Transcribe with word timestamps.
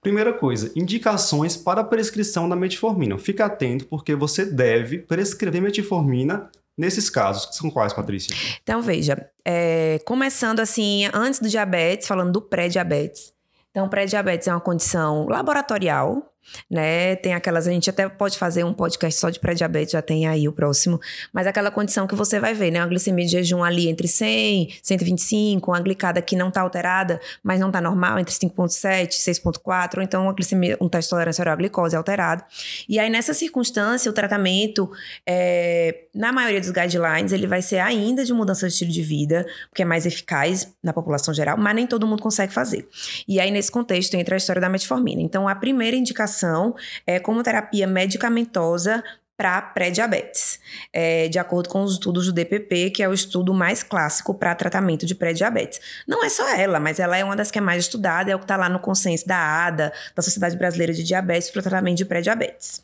Primeira 0.00 0.32
coisa, 0.32 0.70
indicações 0.76 1.56
para 1.56 1.82
prescrição 1.82 2.48
da 2.48 2.54
metformina. 2.54 3.18
Fica 3.18 3.46
atento 3.46 3.86
porque 3.86 4.14
você 4.14 4.44
deve 4.44 4.98
prescrever 4.98 5.60
metformina 5.60 6.50
nesses 6.76 7.10
casos. 7.10 7.46
Que 7.46 7.56
são 7.56 7.68
quais, 7.68 7.92
Patrícia? 7.92 8.34
Então, 8.62 8.80
veja, 8.80 9.28
é, 9.44 9.98
começando 10.04 10.60
assim, 10.60 11.08
antes 11.12 11.40
do 11.40 11.48
diabetes, 11.48 12.06
falando 12.06 12.32
do 12.32 12.40
pré-diabetes. 12.40 13.32
Então, 13.70 13.88
pré-diabetes 13.88 14.46
é 14.46 14.52
uma 14.52 14.60
condição 14.60 15.26
laboratorial, 15.28 16.32
né? 16.70 17.16
Tem 17.16 17.34
aquelas, 17.34 17.66
a 17.66 17.70
gente 17.70 17.88
até 17.90 18.08
pode 18.08 18.38
fazer 18.38 18.64
um 18.64 18.72
podcast 18.72 19.18
só 19.20 19.30
de 19.30 19.38
pré-diabetes, 19.38 19.92
já 19.92 20.02
tem 20.02 20.26
aí 20.26 20.48
o 20.48 20.52
próximo, 20.52 21.00
mas 21.32 21.46
aquela 21.46 21.70
condição 21.70 22.06
que 22.06 22.14
você 22.14 22.40
vai 22.40 22.54
ver, 22.54 22.70
né? 22.70 22.80
Uma 22.80 22.88
glicemia 22.88 23.24
de 23.24 23.32
jejum 23.32 23.62
ali 23.62 23.88
entre 23.88 24.08
100, 24.08 24.78
125, 24.82 25.70
uma 25.70 25.80
glicada 25.80 26.20
que 26.22 26.36
não 26.36 26.48
está 26.48 26.60
alterada, 26.60 27.20
mas 27.42 27.60
não 27.60 27.68
está 27.68 27.80
normal, 27.80 28.18
entre 28.18 28.34
5.7 28.34 29.12
e 29.12 29.32
6.4, 29.32 29.98
ou 29.98 30.02
então 30.02 30.24
uma 30.24 30.32
glicemia, 30.32 30.76
um 30.80 30.88
teste 30.88 31.08
de 31.08 31.10
tolerância 31.10 31.42
oral 31.42 31.54
à 31.54 31.56
glicose 31.56 31.96
alterado. 31.96 32.44
E 32.88 32.98
aí, 32.98 33.10
nessa 33.10 33.34
circunstância, 33.34 34.10
o 34.10 34.14
tratamento, 34.14 34.90
é, 35.26 36.04
na 36.14 36.32
maioria 36.32 36.60
dos 36.60 36.70
guidelines, 36.70 37.32
ele 37.32 37.46
vai 37.46 37.62
ser 37.62 37.78
ainda 37.78 38.24
de 38.24 38.32
mudança 38.32 38.66
de 38.66 38.72
estilo 38.72 38.90
de 38.90 39.02
vida, 39.02 39.46
porque 39.68 39.82
é 39.82 39.84
mais 39.84 40.06
eficaz 40.06 40.72
na 40.82 40.92
população 40.92 41.32
geral, 41.32 41.56
mas 41.56 41.74
nem 41.74 41.86
todo 41.86 42.06
mundo 42.06 42.22
consegue 42.22 42.52
fazer. 42.52 42.88
E 43.26 43.40
aí, 43.40 43.50
nesse 43.50 43.70
contexto, 43.70 44.14
entra 44.14 44.36
a 44.36 44.38
história 44.38 44.60
da 44.60 44.68
metformina. 44.68 45.20
Então, 45.20 45.48
a 45.48 45.54
primeira 45.54 45.96
indicação 45.96 46.37
indicação 46.38 46.74
é, 47.06 47.18
como 47.18 47.42
terapia 47.42 47.86
medicamentosa 47.86 49.02
para 49.36 49.62
pré-diabetes, 49.62 50.58
é, 50.92 51.28
de 51.28 51.38
acordo 51.38 51.68
com 51.68 51.82
os 51.84 51.92
estudos 51.92 52.26
do 52.26 52.32
DPP, 52.32 52.90
que 52.90 53.04
é 53.04 53.08
o 53.08 53.12
estudo 53.12 53.54
mais 53.54 53.84
clássico 53.84 54.34
para 54.34 54.52
tratamento 54.52 55.06
de 55.06 55.14
pré-diabetes. 55.14 55.80
Não 56.08 56.24
é 56.24 56.28
só 56.28 56.48
ela, 56.56 56.80
mas 56.80 56.98
ela 56.98 57.16
é 57.16 57.22
uma 57.22 57.36
das 57.36 57.48
que 57.48 57.58
é 57.58 57.60
mais 57.60 57.84
estudada, 57.84 58.32
é 58.32 58.34
o 58.34 58.38
que 58.38 58.44
está 58.44 58.56
lá 58.56 58.68
no 58.68 58.80
consenso 58.80 59.28
da 59.28 59.38
ADA, 59.38 59.92
da 60.16 60.22
Sociedade 60.22 60.56
Brasileira 60.56 60.92
de 60.92 61.04
Diabetes, 61.04 61.50
para 61.50 61.60
o 61.60 61.62
tratamento 61.62 61.98
de 61.98 62.04
pré-diabetes. 62.04 62.82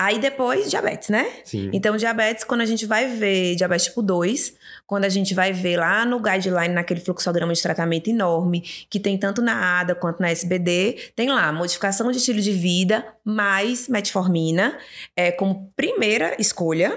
Aí 0.00 0.20
depois, 0.20 0.70
diabetes, 0.70 1.08
né? 1.08 1.28
Sim. 1.42 1.70
Então, 1.72 1.96
diabetes, 1.96 2.44
quando 2.44 2.60
a 2.60 2.64
gente 2.64 2.86
vai 2.86 3.08
ver 3.08 3.56
diabetes 3.56 3.86
tipo 3.86 4.00
2, 4.00 4.54
quando 4.86 5.04
a 5.04 5.08
gente 5.08 5.34
vai 5.34 5.52
ver 5.52 5.76
lá 5.76 6.04
no 6.04 6.20
guideline, 6.20 6.72
naquele 6.72 7.00
fluxograma 7.00 7.52
de 7.52 7.60
tratamento 7.60 8.08
enorme, 8.08 8.60
que 8.88 9.00
tem 9.00 9.18
tanto 9.18 9.42
na 9.42 9.80
ADA 9.80 9.96
quanto 9.96 10.20
na 10.20 10.30
SBD, 10.30 11.10
tem 11.16 11.30
lá 11.30 11.52
modificação 11.52 12.12
de 12.12 12.18
estilo 12.18 12.40
de 12.40 12.52
vida 12.52 13.04
mais 13.24 13.88
metformina 13.88 14.78
é, 15.16 15.32
como 15.32 15.72
primeira 15.74 16.36
escolha. 16.38 16.96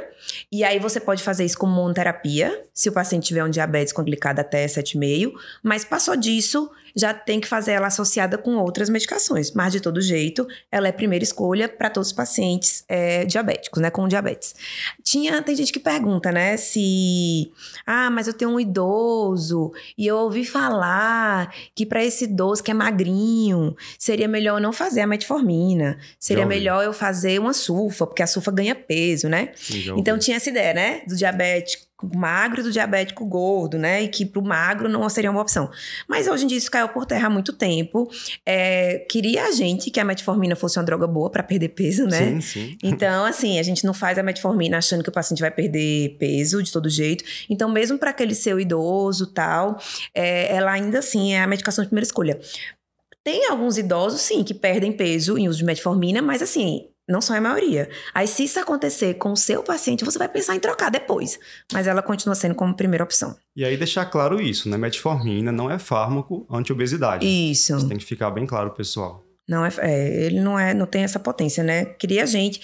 E 0.52 0.64
aí 0.64 0.78
você 0.78 1.00
pode 1.00 1.24
fazer 1.24 1.44
isso 1.44 1.58
como 1.58 1.74
monoterapia, 1.74 2.66
se 2.72 2.88
o 2.88 2.92
paciente 2.92 3.26
tiver 3.26 3.44
um 3.44 3.50
diabetes 3.50 3.92
com 3.92 4.04
glicada 4.04 4.42
até 4.42 4.64
7,5, 4.68 5.34
mas 5.64 5.84
passou 5.84 6.16
disso, 6.16 6.70
já 6.96 7.14
tem 7.14 7.40
que 7.40 7.48
fazer 7.48 7.72
ela 7.72 7.88
associada 7.88 8.38
com 8.38 8.56
outras 8.58 8.90
medicações. 8.90 9.52
Mas, 9.52 9.74
de 9.74 9.80
todo 9.80 10.02
jeito, 10.02 10.48
ela 10.72 10.88
é 10.88 10.92
primeira 10.92 11.24
escolha 11.24 11.68
para 11.68 11.90
todos 11.90 12.10
os 12.10 12.14
pacientes 12.14 12.84
é, 12.92 13.24
diabéticos, 13.24 13.82
né? 13.82 13.90
Com 13.90 14.06
diabetes. 14.06 14.54
Tinha, 15.02 15.42
tem 15.42 15.56
gente 15.56 15.72
que 15.72 15.80
pergunta, 15.80 16.30
né? 16.30 16.58
Se. 16.58 17.50
Ah, 17.88 18.10
mas 18.10 18.28
eu 18.28 18.34
tenho 18.34 18.52
um 18.52 18.60
idoso 18.60 19.72
e 19.98 20.06
eu 20.06 20.18
ouvi 20.18 20.44
falar 20.44 21.54
que 21.74 21.86
para 21.86 22.04
esse 22.04 22.26
idoso 22.26 22.62
que 22.62 22.70
é 22.70 22.74
magrinho, 22.74 23.74
seria 23.98 24.28
melhor 24.28 24.58
eu 24.58 24.62
não 24.62 24.74
fazer 24.74 25.00
a 25.00 25.08
metformina. 25.08 25.98
Seria 26.20 26.46
melhor 26.46 26.84
eu 26.84 26.92
fazer 26.92 27.40
uma 27.40 27.54
sulfa, 27.54 28.06
porque 28.06 28.24
a 28.24 28.28
sulfa 28.28 28.52
ganha 28.52 28.76
peso, 28.76 29.30
né? 29.30 29.52
Sim, 29.56 29.94
então 29.96 30.20
tinha 30.20 30.36
essa 30.36 30.50
ideia, 30.50 30.74
né? 30.74 31.02
Do 31.08 31.16
diabético 31.16 31.91
magro 32.14 32.62
e 32.62 32.64
do 32.64 32.72
diabético 32.72 33.26
gordo, 33.26 33.78
né? 33.78 34.04
E 34.04 34.08
que 34.08 34.26
pro 34.26 34.42
magro 34.42 34.88
não 34.88 35.08
seria 35.10 35.32
uma 35.32 35.42
opção. 35.42 35.70
Mas 36.08 36.28
hoje 36.28 36.46
em 36.46 36.48
dia 36.48 36.58
isso 36.58 36.72
caiu 36.72 36.90
por 36.90 37.06
terra 37.06 37.28
há 37.28 37.30
muito 37.30 37.54
tempo. 37.54 38.10
É, 38.46 39.06
queria 39.10 39.46
a 39.46 39.52
gente 39.52 39.90
que 39.92 40.00
a 40.00 40.06
metformina 40.06 40.56
fosse 40.56 40.80
uma 40.80 40.86
droga 40.86 41.08
boa 41.08 41.30
para 41.30 41.44
perder 41.44 41.70
peso, 41.70 42.06
né? 42.06 42.20
Sim, 42.20 42.42
sim. 42.42 42.78
Então, 42.84 43.26
assim, 43.26 43.60
a 43.60 43.64
gente 43.64 43.86
não 43.86 43.94
faz 43.94 44.18
a 44.18 44.24
metformina 44.24 44.78
achando 44.78 45.04
que 45.04 45.10
o 45.10 45.14
paciente 45.14 45.40
vai 45.40 45.52
perder 45.52 46.18
peso 46.20 46.62
de 46.62 46.72
todo 46.72 46.90
jeito. 46.90 47.24
Então, 47.50 47.70
mesmo 47.70 47.98
para 47.98 48.12
aquele 48.12 48.36
seu 48.36 48.60
idoso 48.60 49.28
tal, 49.28 49.80
é, 50.14 50.56
ela 50.56 50.72
ainda 50.72 51.00
assim 51.00 51.34
é 51.34 51.42
a 51.42 51.48
medicação 51.48 51.84
de 51.84 51.90
primeira 51.90 52.06
escolha. 52.06 52.40
Tem 53.24 53.48
alguns 53.48 53.78
idosos, 53.78 54.22
sim, 54.22 54.44
que 54.44 54.54
perdem 54.54 54.92
peso 54.92 55.38
em 55.38 55.48
uso 55.48 55.60
de 55.60 55.64
metformina, 55.64 56.24
mas 56.24 56.42
assim, 56.42 56.88
não 57.12 57.22
são 57.22 57.36
a 57.36 57.42
maioria. 57.42 57.90
Aí, 58.14 58.28
se 58.28 58.44
isso 58.44 58.60
acontecer 58.60 59.16
com 59.16 59.32
o 59.32 59.38
seu 59.38 59.64
paciente, 59.64 60.06
você 60.06 60.18
vai 60.18 60.30
pensar 60.30 60.56
em 60.56 60.60
trocar 60.60 60.90
depois. 60.90 61.40
Mas 61.72 61.88
ela 61.88 62.02
continua 62.02 62.36
sendo 62.36 62.56
como 62.56 62.76
primeira 62.76 63.04
opção. 63.04 63.36
E 63.56 63.66
aí 63.66 63.76
deixar 63.78 64.06
claro 64.06 64.42
isso, 64.42 64.70
né? 64.70 64.78
Metformina 64.78 65.52
não 65.52 65.70
é 65.70 65.78
fármaco 65.78 66.46
anti-obesidade. 66.50 67.26
Isso. 67.26 67.76
Isso 67.76 67.88
tem 67.88 67.98
que 67.98 68.06
ficar 68.06 68.32
bem 68.32 68.46
claro, 68.46 68.72
pessoal. 68.72 69.24
Não 69.52 69.66
é, 69.66 69.70
é, 69.80 70.26
ele 70.28 70.40
não 70.40 70.58
é, 70.58 70.74
não 70.74 70.86
tem 70.86 71.04
essa 71.04 71.20
potência, 71.20 71.62
né? 71.62 71.84
Queria 71.84 72.24
a 72.24 72.26
gente. 72.26 72.62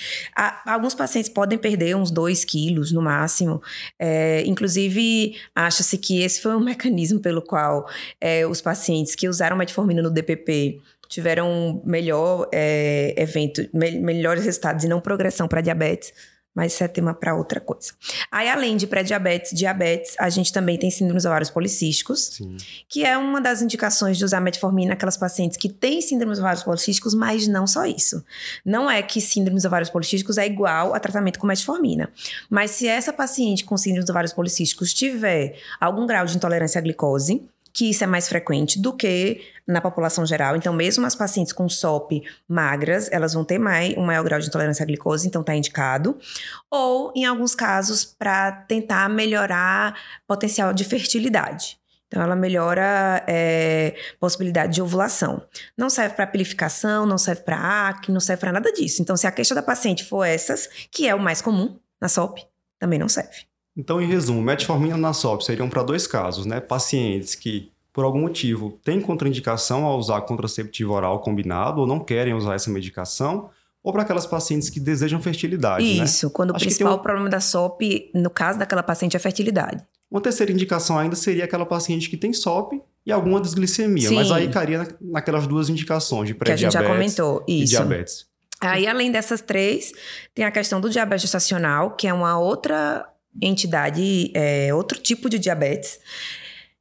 Alguns 0.65 0.95
pacientes 0.95 1.29
podem 1.29 1.57
perder 1.57 1.97
uns 1.97 2.11
2 2.11 2.45
quilos 2.45 2.93
no 2.93 3.01
máximo. 3.01 3.61
É, 3.99 4.41
inclusive, 4.45 5.35
acha-se 5.53 5.97
que 5.97 6.21
esse 6.21 6.39
foi 6.39 6.55
um 6.55 6.61
mecanismo 6.63 7.19
pelo 7.19 7.41
qual 7.41 7.89
é, 8.21 8.47
os 8.47 8.61
pacientes 8.61 9.15
que 9.15 9.27
usaram 9.27 9.57
metformina 9.57 10.01
no 10.01 10.09
DPP 10.09 10.79
tiveram 11.07 11.81
melhor 11.85 12.47
é, 12.51 13.13
evento, 13.17 13.67
me, 13.73 13.91
melhores 13.91 14.43
resultados 14.43 14.83
e 14.83 14.87
não 14.87 14.99
progressão 14.99 15.47
para 15.47 15.61
diabetes. 15.61 16.13
Mas 16.57 16.73
isso 16.73 16.83
é 16.83 16.87
tema 16.87 17.13
para 17.13 17.35
outra 17.35 17.59
coisa. 17.59 17.91
Aí, 18.31 18.49
além 18.49 18.75
de 18.75 18.87
pré-diabetes, 18.87 19.51
diabetes, 19.55 20.15
a 20.17 20.27
gente 20.27 20.51
também 20.51 20.75
tem 20.75 20.89
síndromes 20.89 21.23
ovários 21.23 21.51
policísticos, 21.51 22.31
Sim. 22.33 22.57
que 22.89 23.05
é 23.05 23.15
uma 23.15 23.39
das 23.39 23.61
indicações 23.61 24.17
de 24.17 24.25
usar 24.25 24.41
metformina 24.41 24.89
naquelas 24.89 25.15
pacientes 25.15 25.55
que 25.55 25.69
têm 25.69 26.01
síndromes 26.01 26.39
ovários 26.39 26.63
policísticos, 26.63 27.13
mas 27.13 27.47
não 27.47 27.67
só 27.67 27.85
isso. 27.85 28.25
Não 28.65 28.89
é 28.89 29.03
que 29.03 29.21
síndromes 29.21 29.65
ovários 29.65 29.91
policísticos 29.91 30.39
é 30.39 30.47
igual 30.47 30.95
a 30.95 30.99
tratamento 30.99 31.37
com 31.37 31.45
metformina. 31.45 32.09
Mas 32.49 32.71
se 32.71 32.87
essa 32.87 33.13
paciente 33.13 33.63
com 33.63 33.77
síndromes 33.77 34.09
ovários 34.09 34.33
policísticos 34.33 34.95
tiver 34.95 35.59
algum 35.79 36.07
grau 36.07 36.25
de 36.25 36.35
intolerância 36.35 36.79
à 36.79 36.81
glicose, 36.81 37.47
que 37.71 37.91
isso 37.91 38.03
é 38.03 38.07
mais 38.07 38.27
frequente 38.27 38.81
do 38.81 38.91
que 38.91 39.41
na 39.67 39.81
população 39.81 40.25
geral. 40.25 40.55
Então, 40.55 40.73
mesmo 40.73 41.05
as 41.05 41.15
pacientes 41.15 41.51
com 41.51 41.67
SOP 41.67 42.23
magras, 42.47 43.09
elas 43.11 43.33
vão 43.33 43.43
ter 43.43 43.59
mais, 43.59 43.95
um 43.97 44.05
maior 44.05 44.23
grau 44.23 44.39
de 44.39 44.47
intolerância 44.47 44.83
à 44.83 44.85
glicose, 44.85 45.27
então 45.27 45.41
está 45.41 45.53
indicado. 45.55 46.17
Ou, 46.71 47.11
em 47.15 47.25
alguns 47.25 47.53
casos, 47.53 48.05
para 48.05 48.51
tentar 48.51 49.09
melhorar 49.09 49.95
potencial 50.25 50.73
de 50.73 50.83
fertilidade. 50.85 51.77
Então, 52.07 52.23
ela 52.23 52.37
melhora 52.37 53.21
é, 53.27 53.95
possibilidade 54.17 54.73
de 54.73 54.81
ovulação. 54.81 55.41
Não 55.77 55.89
serve 55.89 56.15
para 56.15 56.25
pilificação, 56.25 57.05
não 57.05 57.17
serve 57.17 57.41
para 57.41 57.89
acne, 57.89 58.13
não 58.13 58.21
serve 58.21 58.39
para 58.39 58.53
nada 58.53 58.71
disso. 58.71 59.01
Então, 59.01 59.17
se 59.17 59.27
a 59.27 59.31
queixa 59.31 59.53
da 59.53 59.61
paciente 59.61 60.05
for 60.05 60.23
essas, 60.23 60.69
que 60.89 61.05
é 61.05 61.13
o 61.13 61.19
mais 61.19 61.41
comum 61.41 61.77
na 61.99 62.07
SOP, 62.07 62.39
também 62.79 62.97
não 62.97 63.09
serve. 63.09 63.45
Então, 63.75 64.01
em 64.01 64.07
resumo, 64.07 64.41
metformina 64.41 64.97
na 64.97 65.13
SOP 65.13 65.43
seriam 65.43 65.69
para 65.69 65.83
dois 65.83 66.07
casos, 66.07 66.45
né? 66.45 66.61
Pacientes 66.61 67.35
que, 67.35 67.71
por 67.97 68.05
algum 68.05 68.19
motivo, 68.21 68.79
têm 68.83 69.01
contraindicação 69.01 69.83
a 69.87 69.95
usar 69.97 70.21
contraceptivo 70.21 70.93
oral 70.93 71.19
combinado 71.19 71.81
ou 71.81 71.87
não 71.87 71.99
querem 71.99 72.31
usar 72.35 72.53
essa 72.53 72.69
medicação, 72.69 73.49
ou 73.83 73.91
para 73.91 74.03
aquelas 74.03 74.27
pacientes 74.27 74.69
que 74.69 74.79
desejam 74.79 75.19
fertilidade, 75.19 75.83
né? 75.97 76.03
Isso, 76.05 76.29
quando 76.29 76.51
Acho 76.51 76.63
o 76.63 76.67
principal 76.67 76.93
um- 76.93 76.99
problema 76.99 77.27
da 77.27 77.39
SOP, 77.39 78.11
no 78.13 78.29
caso 78.29 78.59
daquela 78.59 78.83
paciente, 78.83 79.17
é 79.17 79.19
fertilidade. 79.19 79.83
Uma 80.11 80.21
terceira 80.21 80.51
indicação 80.51 80.99
ainda 80.99 81.15
seria 81.15 81.45
aquela 81.45 81.65
paciente 81.65 82.07
que 82.07 82.15
tem 82.15 82.31
SOP 82.31 82.79
e 83.03 83.11
alguma 83.11 83.41
desglicemia, 83.41 84.09
Sim. 84.09 84.15
mas 84.15 84.31
aí 84.31 84.47
cairia 84.47 84.77
na- 84.77 84.87
naquelas 85.01 85.47
duas 85.47 85.67
indicações 85.67 86.27
de 86.27 86.35
Que 86.35 86.51
a 86.51 86.55
gente 86.55 86.71
já 86.71 86.79
pré-diabetes 86.83 87.15
comentou. 87.15 87.43
e 87.47 87.63
Isso. 87.63 87.71
diabetes. 87.71 88.27
Aí, 88.61 88.85
além 88.85 89.11
dessas 89.11 89.41
três, 89.41 89.91
tem 90.35 90.45
a 90.45 90.51
questão 90.51 90.79
do 90.79 90.87
diabetes 90.87 91.23
gestacional, 91.23 91.95
que 91.95 92.07
é 92.07 92.13
uma 92.13 92.37
outra 92.37 93.09
entidade, 93.41 94.31
é, 94.35 94.71
outro 94.71 94.99
tipo 94.99 95.27
de 95.31 95.39
diabetes, 95.39 95.99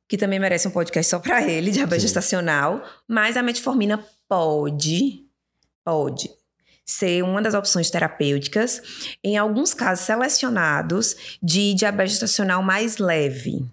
que 0.08 0.16
também 0.16 0.38
merece 0.38 0.68
um 0.68 0.70
podcast 0.70 1.10
só 1.10 1.18
para 1.18 1.42
ele, 1.42 1.70
diabetes 1.70 2.02
Sim. 2.02 2.08
gestacional. 2.08 2.82
Mas 3.08 3.36
a 3.36 3.42
metformina 3.42 4.04
pode, 4.28 5.24
pode 5.84 6.30
ser 6.84 7.22
uma 7.22 7.42
das 7.42 7.54
opções 7.54 7.90
terapêuticas 7.90 8.80
em 9.22 9.36
alguns 9.36 9.74
casos 9.74 10.04
selecionados 10.04 11.38
de 11.42 11.74
diabetes 11.74 12.12
gestacional 12.12 12.62
mais 12.62 12.98
leve. 12.98 13.68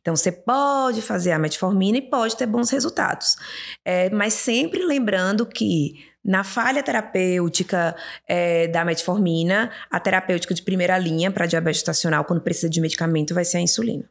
Então, 0.00 0.16
você 0.16 0.32
pode 0.32 1.00
fazer 1.00 1.30
a 1.30 1.38
metformina 1.38 1.98
e 1.98 2.02
pode 2.02 2.36
ter 2.36 2.46
bons 2.46 2.70
resultados. 2.70 3.36
É, 3.84 4.10
mas 4.10 4.34
sempre 4.34 4.84
lembrando 4.84 5.46
que 5.46 6.04
na 6.24 6.42
falha 6.42 6.82
terapêutica 6.82 7.94
é, 8.28 8.66
da 8.66 8.84
metformina, 8.84 9.70
a 9.88 10.00
terapêutica 10.00 10.52
de 10.52 10.62
primeira 10.62 10.98
linha 10.98 11.30
para 11.30 11.46
diabetes 11.46 11.78
gestacional, 11.78 12.24
quando 12.24 12.40
precisa 12.40 12.68
de 12.68 12.80
medicamento, 12.80 13.32
vai 13.32 13.44
ser 13.44 13.58
a 13.58 13.60
insulina. 13.60 14.10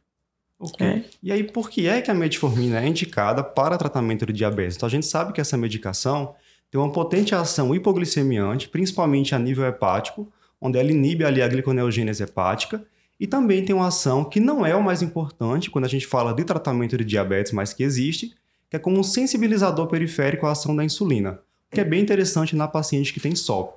Ok. 0.58 0.86
É. 0.86 1.04
E 1.22 1.30
aí, 1.30 1.44
por 1.44 1.68
que 1.68 1.86
é 1.86 2.00
que 2.00 2.10
a 2.10 2.14
metformina 2.14 2.80
é 2.80 2.86
indicada 2.86 3.42
para 3.44 3.76
tratamento 3.76 4.24
de 4.24 4.32
diabetes? 4.32 4.76
Então, 4.76 4.86
a 4.86 4.90
gente 4.90 5.06
sabe 5.06 5.32
que 5.32 5.40
essa 5.40 5.56
medicação 5.56 6.34
tem 6.70 6.80
uma 6.80 6.90
potente 6.90 7.34
ação 7.34 7.74
hipoglicemiante, 7.74 8.68
principalmente 8.68 9.34
a 9.34 9.38
nível 9.38 9.66
hepático, 9.66 10.32
onde 10.60 10.78
ela 10.78 10.90
inibe 10.90 11.24
ali 11.24 11.42
a 11.42 11.48
gliconeogênese 11.48 12.22
hepática, 12.22 12.84
e 13.18 13.26
também 13.26 13.64
tem 13.64 13.74
uma 13.74 13.88
ação 13.88 14.24
que 14.24 14.40
não 14.40 14.64
é 14.64 14.74
o 14.74 14.82
mais 14.82 15.02
importante 15.02 15.70
quando 15.70 15.84
a 15.84 15.88
gente 15.88 16.06
fala 16.06 16.34
de 16.34 16.44
tratamento 16.44 16.96
de 16.96 17.04
diabetes, 17.04 17.52
mas 17.52 17.72
que 17.72 17.82
existe, 17.82 18.34
que 18.68 18.76
é 18.76 18.78
como 18.78 18.98
um 18.98 19.02
sensibilizador 19.02 19.86
periférico 19.86 20.46
à 20.46 20.52
ação 20.52 20.74
da 20.74 20.84
insulina. 20.84 21.40
que 21.70 21.80
é 21.80 21.84
bem 21.84 22.00
interessante 22.00 22.54
na 22.54 22.68
paciente 22.68 23.12
que 23.12 23.20
tem 23.20 23.34
SOP. 23.34 23.74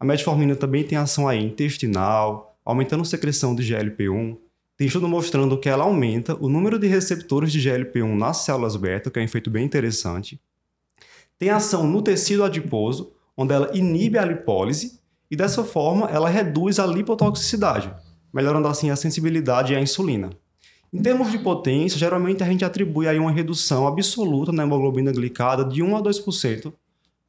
A 0.00 0.04
metformina 0.04 0.56
também 0.56 0.82
tem 0.82 0.98
ação 0.98 1.28
aí 1.28 1.42
intestinal, 1.42 2.56
aumentando 2.64 3.02
a 3.02 3.04
secreção 3.04 3.54
de 3.54 3.62
GLP-1. 3.62 4.36
Tem 4.76 4.86
estudo 4.86 5.08
mostrando 5.08 5.58
que 5.58 5.70
ela 5.70 5.84
aumenta 5.84 6.36
o 6.38 6.50
número 6.50 6.78
de 6.78 6.86
receptores 6.86 7.50
de 7.50 7.60
GLP-1 7.60 8.14
nas 8.14 8.38
células 8.38 8.76
beta, 8.76 9.10
que 9.10 9.18
é 9.18 9.22
um 9.22 9.24
efeito 9.24 9.48
bem 9.48 9.64
interessante. 9.64 10.38
Tem 11.38 11.48
ação 11.48 11.86
no 11.86 12.02
tecido 12.02 12.44
adiposo, 12.44 13.12
onde 13.34 13.54
ela 13.54 13.70
inibe 13.74 14.18
a 14.18 14.24
lipólise 14.24 15.00
e 15.30 15.36
dessa 15.36 15.64
forma 15.64 16.10
ela 16.10 16.28
reduz 16.28 16.78
a 16.78 16.86
lipotoxicidade, 16.86 17.90
melhorando 18.30 18.68
assim 18.68 18.90
a 18.90 18.96
sensibilidade 18.96 19.74
à 19.74 19.80
insulina. 19.80 20.28
Em 20.92 21.00
termos 21.00 21.30
de 21.30 21.38
potência, 21.38 21.98
geralmente 21.98 22.42
a 22.42 22.46
gente 22.46 22.64
atribui 22.64 23.08
aí 23.08 23.18
uma 23.18 23.32
redução 23.32 23.86
absoluta 23.86 24.52
na 24.52 24.64
hemoglobina 24.64 25.10
glicada 25.10 25.64
de 25.64 25.82
1 25.82 25.96
a 25.96 26.02
2% 26.02 26.70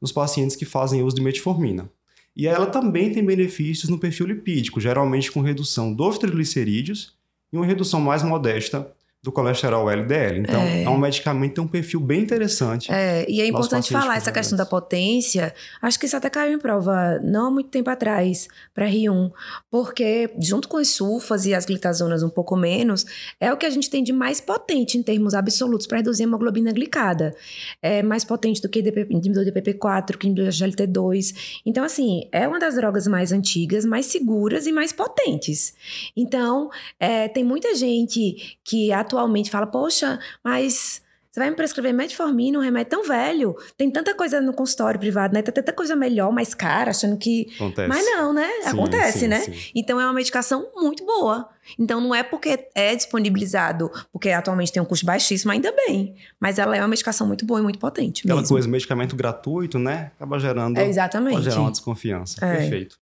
nos 0.00 0.12
pacientes 0.12 0.54
que 0.54 0.66
fazem 0.66 1.02
uso 1.02 1.16
de 1.16 1.22
metformina. 1.22 1.90
E 2.36 2.46
ela 2.46 2.66
também 2.66 3.10
tem 3.10 3.24
benefícios 3.24 3.88
no 3.88 3.98
perfil 3.98 4.26
lipídico, 4.26 4.80
geralmente 4.80 5.32
com 5.32 5.40
redução 5.40 5.92
dos 5.92 6.18
triglicerídeos 6.18 7.17
e 7.52 7.56
uma 7.56 7.66
redução 7.66 8.00
mais 8.00 8.22
modesta 8.22 8.90
do 9.22 9.32
colesterol 9.32 9.90
LDL. 9.90 10.40
Então, 10.40 10.60
é, 10.60 10.84
é 10.84 10.88
um 10.88 10.96
medicamento 10.96 11.54
tem 11.54 11.64
um 11.64 11.68
perfil 11.68 11.98
bem 11.98 12.22
interessante. 12.22 12.92
É, 12.92 13.28
e 13.28 13.40
é 13.40 13.46
importante 13.46 13.92
falar 13.92 14.16
essa 14.16 14.30
questão 14.30 14.56
da 14.56 14.64
potência. 14.64 15.52
Acho 15.82 15.98
que 15.98 16.06
isso 16.06 16.16
até 16.16 16.30
caiu 16.30 16.52
em 16.52 16.58
prova 16.58 17.18
não 17.22 17.46
há 17.46 17.50
muito 17.50 17.68
tempo 17.68 17.90
atrás, 17.90 18.46
para 18.72 18.86
R1, 18.86 19.32
porque 19.70 20.30
junto 20.38 20.68
com 20.68 20.76
as 20.76 20.88
sulfas 20.88 21.46
e 21.46 21.54
as 21.54 21.66
glitazonas 21.66 22.22
um 22.22 22.30
pouco 22.30 22.56
menos, 22.56 23.04
é 23.40 23.52
o 23.52 23.56
que 23.56 23.66
a 23.66 23.70
gente 23.70 23.90
tem 23.90 24.04
de 24.04 24.12
mais 24.12 24.40
potente 24.40 24.96
em 24.96 25.02
termos 25.02 25.34
absolutos 25.34 25.86
para 25.86 25.98
reduzir 25.98 26.22
a 26.22 26.26
hemoglobina 26.26 26.72
glicada. 26.72 27.34
É 27.82 28.02
mais 28.02 28.24
potente 28.24 28.62
do 28.62 28.68
que 28.68 28.78
inibidor 28.78 29.44
de 29.44 29.52
PP4, 29.52 30.16
que 30.16 30.26
inibidor 30.28 30.50
de 30.50 30.64
GLT2. 30.64 31.60
Então, 31.66 31.82
assim, 31.82 32.28
é 32.30 32.46
uma 32.46 32.60
das 32.60 32.76
drogas 32.76 33.08
mais 33.08 33.32
antigas, 33.32 33.84
mais 33.84 34.06
seguras 34.06 34.66
e 34.66 34.72
mais 34.72 34.92
potentes. 34.92 35.74
Então, 36.16 36.70
é, 37.00 37.26
tem 37.26 37.42
muita 37.42 37.74
gente 37.74 38.58
que 38.64 38.92
atualmente 39.08 39.50
fala, 39.50 39.66
poxa, 39.66 40.18
mas 40.44 41.02
você 41.30 41.40
vai 41.40 41.50
me 41.50 41.56
prescrever 41.56 41.92
metformina, 41.92 42.58
um 42.58 42.62
remédio 42.62 42.90
tão 42.90 43.04
velho. 43.04 43.54
Tem 43.76 43.90
tanta 43.90 44.14
coisa 44.14 44.40
no 44.40 44.52
consultório 44.52 44.98
privado, 44.98 45.34
né? 45.34 45.42
Tem 45.42 45.52
tanta 45.52 45.72
coisa 45.72 45.94
melhor, 45.94 46.32
mais 46.32 46.54
cara, 46.54 46.90
achando 46.90 47.16
que. 47.16 47.48
Acontece. 47.54 47.88
Mas 47.88 48.04
não, 48.06 48.32
né? 48.32 48.48
Sim, 48.62 48.68
Acontece, 48.68 49.18
sim, 49.20 49.28
né? 49.28 49.40
sim. 49.40 49.52
Então 49.74 50.00
é 50.00 50.04
uma 50.04 50.12
medicação 50.14 50.68
muito 50.74 51.04
boa. 51.04 51.48
Então 51.78 52.00
não 52.00 52.14
é 52.14 52.22
porque 52.22 52.66
é 52.74 52.96
disponibilizado, 52.96 53.90
porque 54.10 54.30
atualmente 54.30 54.72
tem 54.72 54.80
um 54.82 54.86
custo 54.86 55.04
baixíssimo, 55.04 55.52
ainda 55.52 55.70
bem. 55.86 56.16
Mas 56.40 56.58
ela 56.58 56.74
é 56.74 56.80
uma 56.80 56.88
medicação 56.88 57.26
muito 57.26 57.44
boa 57.44 57.60
e 57.60 57.62
muito 57.62 57.78
potente. 57.78 58.22
Aquela 58.22 58.40
mesmo. 58.40 58.54
coisa, 58.54 58.68
medicamento 58.68 59.14
gratuito, 59.14 59.78
né? 59.78 60.10
Acaba 60.16 60.38
gerando. 60.38 60.78
É, 60.78 60.88
exatamente. 60.88 61.34
Pode 61.34 61.44
gerar 61.44 61.60
uma 61.60 61.70
desconfiança. 61.70 62.42
É. 62.44 62.56
Perfeito. 62.56 62.96